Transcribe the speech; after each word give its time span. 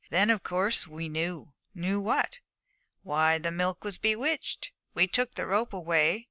So 0.01 0.07
then 0.09 0.31
of 0.31 0.41
course 0.41 0.87
we 0.87 1.09
knew.' 1.09 1.53
'Knew 1.75 2.01
what?' 2.01 2.39
'Why, 3.03 3.37
that 3.37 3.43
the 3.43 3.51
milk 3.51 3.83
was 3.83 3.99
bewitched. 3.99 4.71
We 4.95 5.05
took 5.05 5.35
the 5.35 5.45
rope 5.45 5.73
away. 5.73 6.19